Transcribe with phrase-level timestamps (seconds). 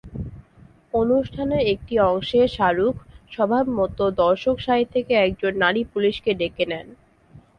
[0.93, 2.95] অনুষ্ঠানের একটি অংশে শাহরুখ
[3.31, 6.87] স্বভাবমতো দর্শকসারি থেকে একজন নারী পুলিশকে ডেকে নেন।